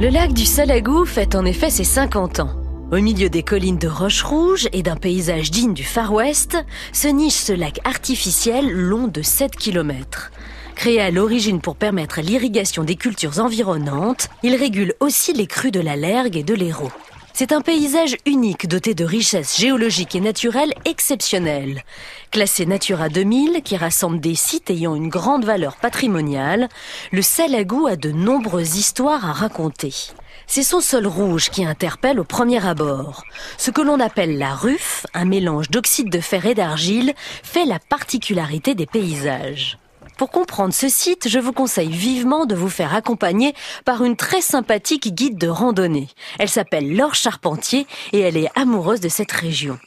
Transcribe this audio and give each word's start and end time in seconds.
Le 0.00 0.08
lac 0.08 0.32
du 0.32 0.44
Salagou 0.44 1.04
fête 1.04 1.36
en 1.36 1.44
effet 1.44 1.70
ses 1.70 1.84
50 1.84 2.40
ans. 2.40 2.50
Au 2.90 2.96
milieu 2.96 3.28
des 3.28 3.44
collines 3.44 3.78
de 3.78 3.86
roches 3.86 4.22
rouges 4.22 4.68
et 4.72 4.82
d'un 4.82 4.96
paysage 4.96 5.52
digne 5.52 5.74
du 5.74 5.84
Far 5.84 6.12
West, 6.12 6.56
se 6.92 7.06
niche 7.06 7.34
ce 7.34 7.52
lac 7.52 7.78
artificiel 7.84 8.72
long 8.72 9.06
de 9.06 9.22
7 9.22 9.54
km. 9.54 10.32
Créé 10.74 11.00
à 11.00 11.12
l'origine 11.12 11.60
pour 11.60 11.76
permettre 11.76 12.20
l'irrigation 12.20 12.82
des 12.82 12.96
cultures 12.96 13.38
environnantes, 13.38 14.28
il 14.42 14.56
régule 14.56 14.94
aussi 14.98 15.32
les 15.32 15.46
crues 15.46 15.70
de 15.70 15.80
la 15.80 15.94
Lergue 15.94 16.36
et 16.36 16.44
de 16.44 16.54
l'Hérault. 16.54 16.92
C'est 17.38 17.52
un 17.52 17.60
paysage 17.60 18.16
unique 18.26 18.66
doté 18.66 18.94
de 18.94 19.04
richesses 19.04 19.60
géologiques 19.60 20.16
et 20.16 20.20
naturelles 20.20 20.74
exceptionnelles. 20.84 21.84
Classé 22.32 22.66
Natura 22.66 23.08
2000, 23.08 23.62
qui 23.62 23.76
rassemble 23.76 24.18
des 24.18 24.34
sites 24.34 24.70
ayant 24.70 24.96
une 24.96 25.08
grande 25.08 25.44
valeur 25.44 25.76
patrimoniale, 25.76 26.68
le 27.12 27.22
Salagou 27.22 27.86
a 27.86 27.94
de 27.94 28.10
nombreuses 28.10 28.74
histoires 28.74 29.24
à 29.24 29.32
raconter. 29.32 29.94
C'est 30.48 30.64
son 30.64 30.80
sol 30.80 31.06
rouge 31.06 31.50
qui 31.50 31.64
interpelle 31.64 32.18
au 32.18 32.24
premier 32.24 32.66
abord. 32.66 33.22
Ce 33.56 33.70
que 33.70 33.82
l'on 33.82 34.00
appelle 34.00 34.36
la 34.36 34.56
ruffe, 34.56 35.06
un 35.14 35.24
mélange 35.24 35.70
d'oxyde 35.70 36.10
de 36.10 36.18
fer 36.18 36.44
et 36.44 36.56
d'argile, 36.56 37.14
fait 37.44 37.66
la 37.66 37.78
particularité 37.78 38.74
des 38.74 38.86
paysages. 38.86 39.78
Pour 40.18 40.32
comprendre 40.32 40.74
ce 40.74 40.88
site, 40.88 41.28
je 41.28 41.38
vous 41.38 41.52
conseille 41.52 41.92
vivement 41.92 42.44
de 42.44 42.56
vous 42.56 42.68
faire 42.68 42.92
accompagner 42.92 43.54
par 43.84 44.02
une 44.02 44.16
très 44.16 44.40
sympathique 44.40 45.14
guide 45.14 45.38
de 45.38 45.46
randonnée. 45.46 46.08
Elle 46.40 46.48
s'appelle 46.48 46.96
Laure 46.96 47.14
Charpentier 47.14 47.86
et 48.12 48.18
elle 48.18 48.36
est 48.36 48.50
amoureuse 48.56 48.98
de 48.98 49.08
cette 49.08 49.30
région. 49.30 49.78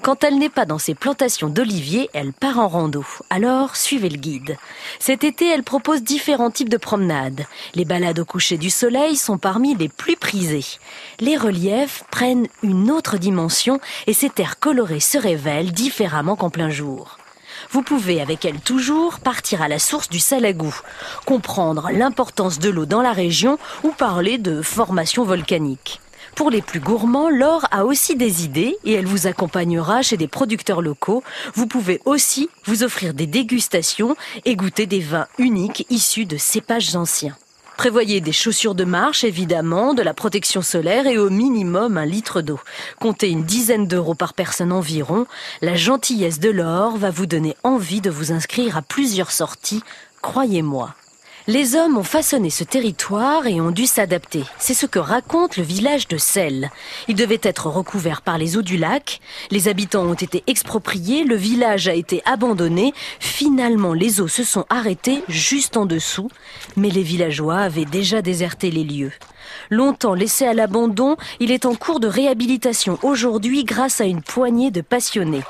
Quand 0.00 0.22
elle 0.22 0.38
n'est 0.38 0.48
pas 0.48 0.66
dans 0.66 0.78
ses 0.78 0.94
plantations 0.94 1.48
d'oliviers, 1.48 2.08
elle 2.12 2.32
part 2.32 2.60
en 2.60 2.68
rando. 2.68 3.04
Alors, 3.28 3.74
suivez 3.74 4.08
le 4.08 4.18
guide. 4.18 4.56
Cet 5.00 5.24
été, 5.24 5.48
elle 5.48 5.64
propose 5.64 6.04
différents 6.04 6.52
types 6.52 6.68
de 6.68 6.76
promenades. 6.76 7.44
Les 7.74 7.84
balades 7.84 8.20
au 8.20 8.24
coucher 8.24 8.58
du 8.58 8.70
soleil 8.70 9.16
sont 9.16 9.38
parmi 9.38 9.74
les 9.74 9.88
plus 9.88 10.14
prisées. 10.14 10.78
Les 11.18 11.36
reliefs 11.36 12.04
prennent 12.12 12.46
une 12.62 12.88
autre 12.88 13.18
dimension 13.18 13.80
et 14.06 14.12
ces 14.12 14.30
terres 14.30 14.60
colorées 14.60 15.00
se 15.00 15.18
révèlent 15.18 15.72
différemment 15.72 16.36
qu'en 16.36 16.50
plein 16.50 16.70
jour. 16.70 17.18
Vous 17.70 17.82
pouvez, 17.82 18.20
avec 18.20 18.44
elle 18.44 18.60
toujours, 18.60 19.20
partir 19.20 19.62
à 19.62 19.68
la 19.68 19.78
source 19.78 20.08
du 20.08 20.18
Salagou, 20.18 20.74
comprendre 21.24 21.90
l'importance 21.92 22.58
de 22.58 22.70
l'eau 22.70 22.86
dans 22.86 23.02
la 23.02 23.12
région 23.12 23.58
ou 23.82 23.90
parler 23.90 24.38
de 24.38 24.62
formation 24.62 25.24
volcanique. 25.24 26.00
Pour 26.34 26.50
les 26.50 26.62
plus 26.62 26.80
gourmands, 26.80 27.28
Laure 27.28 27.66
a 27.70 27.84
aussi 27.84 28.16
des 28.16 28.44
idées 28.44 28.76
et 28.84 28.94
elle 28.94 29.06
vous 29.06 29.26
accompagnera 29.26 30.02
chez 30.02 30.16
des 30.16 30.28
producteurs 30.28 30.80
locaux. 30.80 31.22
Vous 31.54 31.66
pouvez 31.66 32.00
aussi 32.06 32.48
vous 32.64 32.82
offrir 32.82 33.12
des 33.12 33.26
dégustations 33.26 34.16
et 34.44 34.56
goûter 34.56 34.86
des 34.86 35.00
vins 35.00 35.26
uniques 35.38 35.86
issus 35.90 36.24
de 36.24 36.38
cépages 36.38 36.96
anciens. 36.96 37.36
Prévoyez 37.82 38.20
des 38.20 38.30
chaussures 38.30 38.76
de 38.76 38.84
marche, 38.84 39.24
évidemment, 39.24 39.92
de 39.92 40.02
la 40.02 40.14
protection 40.14 40.62
solaire 40.62 41.08
et 41.08 41.18
au 41.18 41.30
minimum 41.30 41.98
un 41.98 42.06
litre 42.06 42.40
d'eau. 42.40 42.60
Comptez 43.00 43.28
une 43.28 43.42
dizaine 43.42 43.88
d'euros 43.88 44.14
par 44.14 44.34
personne 44.34 44.70
environ. 44.70 45.26
La 45.62 45.74
gentillesse 45.74 46.38
de 46.38 46.48
l'or 46.48 46.96
va 46.96 47.10
vous 47.10 47.26
donner 47.26 47.56
envie 47.64 48.00
de 48.00 48.08
vous 48.08 48.30
inscrire 48.30 48.76
à 48.76 48.82
plusieurs 48.82 49.32
sorties, 49.32 49.82
croyez-moi. 50.20 50.94
Les 51.48 51.74
hommes 51.74 51.98
ont 51.98 52.04
façonné 52.04 52.50
ce 52.50 52.62
territoire 52.62 53.48
et 53.48 53.60
ont 53.60 53.72
dû 53.72 53.86
s'adapter. 53.86 54.44
C'est 54.58 54.74
ce 54.74 54.86
que 54.86 55.00
raconte 55.00 55.56
le 55.56 55.64
village 55.64 56.06
de 56.06 56.16
Selle. 56.16 56.70
Il 57.08 57.16
devait 57.16 57.40
être 57.42 57.66
recouvert 57.66 58.22
par 58.22 58.38
les 58.38 58.56
eaux 58.56 58.62
du 58.62 58.76
lac. 58.76 59.20
Les 59.50 59.66
habitants 59.66 60.04
ont 60.04 60.14
été 60.14 60.44
expropriés. 60.46 61.24
Le 61.24 61.34
village 61.34 61.88
a 61.88 61.94
été 61.94 62.22
abandonné. 62.26 62.94
Finalement, 63.18 63.92
les 63.92 64.20
eaux 64.20 64.28
se 64.28 64.44
sont 64.44 64.66
arrêtées 64.70 65.24
juste 65.26 65.76
en 65.76 65.84
dessous. 65.84 66.30
Mais 66.76 66.90
les 66.90 67.02
villageois 67.02 67.58
avaient 67.58 67.86
déjà 67.86 68.22
déserté 68.22 68.70
les 68.70 68.84
lieux. 68.84 69.12
Longtemps 69.70 70.14
laissé 70.14 70.46
à 70.46 70.54
l'abandon, 70.54 71.16
il 71.40 71.50
est 71.50 71.66
en 71.66 71.74
cours 71.74 72.00
de 72.00 72.06
réhabilitation 72.06 72.98
aujourd'hui 73.02 73.64
grâce 73.64 74.00
à 74.00 74.04
une 74.04 74.22
poignée 74.22 74.70
de 74.70 74.80
passionnés. 74.80 75.42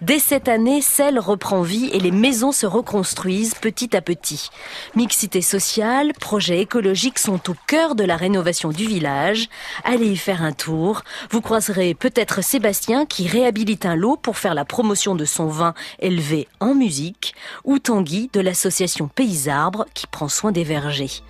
Dès 0.00 0.18
cette 0.18 0.48
année, 0.48 0.80
Selle 0.80 1.18
reprend 1.18 1.62
vie 1.62 1.90
et 1.92 2.00
les 2.00 2.10
maisons 2.10 2.52
se 2.52 2.66
reconstruisent 2.66 3.54
petit 3.54 3.96
à 3.96 4.00
petit. 4.00 4.50
Mixité 4.94 5.42
sociale, 5.42 6.12
projets 6.18 6.60
écologiques 6.60 7.18
sont 7.18 7.50
au 7.50 7.54
cœur 7.66 7.94
de 7.94 8.04
la 8.04 8.16
rénovation 8.16 8.70
du 8.70 8.86
village. 8.86 9.48
Allez 9.84 10.08
y 10.08 10.16
faire 10.16 10.42
un 10.42 10.52
tour. 10.52 11.02
Vous 11.30 11.40
croiserez 11.40 11.94
peut-être 11.94 12.42
Sébastien 12.42 13.06
qui 13.06 13.28
réhabilite 13.28 13.86
un 13.86 13.96
lot 13.96 14.16
pour 14.16 14.38
faire 14.38 14.54
la 14.54 14.64
promotion 14.64 15.14
de 15.14 15.24
son 15.24 15.46
vin 15.46 15.74
élevé 16.00 16.48
en 16.60 16.74
musique 16.74 17.34
ou 17.64 17.78
Tanguy 17.78 18.30
de 18.32 18.40
l'association 18.40 19.08
Pays 19.08 19.48
Arbres 19.48 19.86
qui 19.94 20.06
prend 20.06 20.28
soin 20.28 20.52
des 20.52 20.64
vergers. 20.64 21.22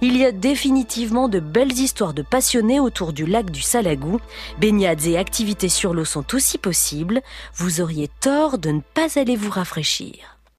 Il 0.00 0.16
y 0.16 0.24
a 0.24 0.32
définitivement 0.32 1.28
de 1.28 1.40
histoires 1.72 2.14
de 2.14 2.22
passionnés 2.22 2.80
autour 2.80 3.12
du 3.12 3.26
lac 3.26 3.50
du 3.50 3.62
Salagou. 3.62 4.20
Baignades 4.60 5.06
et 5.06 5.16
activités 5.16 5.68
sur 5.68 5.94
l'eau 5.94 6.04
sont 6.04 6.34
aussi 6.34 6.58
possibles. 6.58 7.22
Vous 7.54 7.80
auriez 7.80 8.08
tort 8.20 8.58
de 8.58 8.70
ne 8.70 8.80
pas 8.80 9.18
aller 9.18 9.36
vous 9.36 9.50
rafraîchir. 9.50 10.35